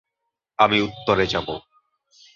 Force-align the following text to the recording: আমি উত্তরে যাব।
আমি 0.59 0.77
উত্তরে 0.81 1.25
যাব। 1.27 1.47